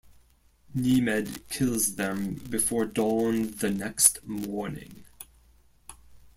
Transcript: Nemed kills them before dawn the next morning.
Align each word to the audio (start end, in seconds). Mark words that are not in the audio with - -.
Nemed 0.73 1.47
kills 1.47 1.95
them 1.95 2.33
before 2.49 2.85
dawn 2.87 3.51
the 3.57 3.69
next 3.69 4.23
morning. 4.25 5.05